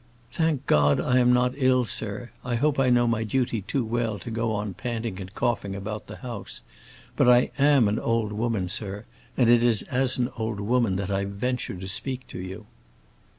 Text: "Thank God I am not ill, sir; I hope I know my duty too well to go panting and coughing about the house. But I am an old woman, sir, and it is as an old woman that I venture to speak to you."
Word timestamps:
"Thank 0.31 0.65
God 0.65 0.99
I 0.99 1.19
am 1.19 1.31
not 1.31 1.53
ill, 1.57 1.85
sir; 1.85 2.31
I 2.43 2.55
hope 2.55 2.79
I 2.79 2.89
know 2.89 3.05
my 3.05 3.23
duty 3.23 3.61
too 3.61 3.85
well 3.85 4.17
to 4.17 4.31
go 4.31 4.65
panting 4.75 5.19
and 5.21 5.31
coughing 5.35 5.75
about 5.75 6.07
the 6.07 6.15
house. 6.15 6.63
But 7.15 7.29
I 7.29 7.51
am 7.59 7.87
an 7.87 7.99
old 7.99 8.31
woman, 8.31 8.67
sir, 8.67 9.05
and 9.37 9.47
it 9.47 9.61
is 9.61 9.83
as 9.83 10.17
an 10.17 10.29
old 10.37 10.59
woman 10.59 10.95
that 10.95 11.11
I 11.11 11.25
venture 11.25 11.75
to 11.75 11.87
speak 11.87 12.25
to 12.29 12.39
you." 12.39 12.65